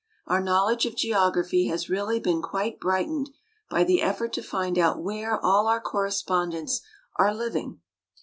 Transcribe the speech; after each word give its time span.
Our 0.25 0.41
knowledge 0.41 0.87
of 0.87 0.95
geography 0.95 1.67
has 1.67 1.87
really 1.87 2.19
been 2.19 2.41
quite 2.41 2.79
brightened 2.79 3.29
by 3.69 3.83
the 3.83 4.01
effort 4.01 4.33
to 4.33 4.41
find 4.41 4.79
out 4.79 5.03
where 5.03 5.39
all 5.39 5.67
our 5.67 5.79
correspondents 5.79 6.81
are 7.17 7.35
living. 7.35 7.81